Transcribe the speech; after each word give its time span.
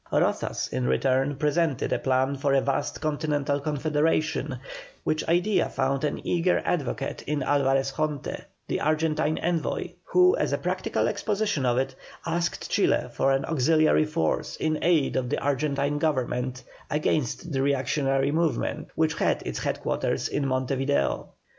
Rozas, 0.11 0.67
in 0.73 0.87
return, 0.87 1.35
presented 1.35 1.93
a 1.93 1.99
plan 1.99 2.35
for 2.35 2.55
a 2.55 2.61
vast 2.61 3.01
continental 3.01 3.59
confederation, 3.59 4.57
which 5.03 5.23
idea 5.27 5.69
found 5.69 6.03
an 6.03 6.25
eager 6.25 6.59
advocate 6.65 7.21
in 7.27 7.43
Alvarez 7.43 7.91
Jonte, 7.91 8.45
the 8.67 8.81
Argentine 8.81 9.37
envoy, 9.37 9.89
who 10.05 10.35
as 10.37 10.51
a 10.53 10.57
practical 10.57 11.07
exposition 11.07 11.67
of 11.67 11.77
it, 11.77 11.93
asked 12.25 12.67
Chile 12.71 13.09
for 13.13 13.31
an 13.31 13.45
auxiliary 13.45 14.05
force 14.05 14.55
in 14.55 14.79
aid 14.81 15.15
of 15.15 15.29
the 15.29 15.37
Argentine 15.39 15.99
Government 15.99 16.63
against 16.89 17.51
the 17.51 17.61
reactionary 17.61 18.31
movement 18.31 18.87
which 18.95 19.13
had 19.13 19.43
its 19.45 19.59
headquarters 19.59 20.27
in 20.27 20.47
Monte 20.47 20.73
Video. 20.73 21.29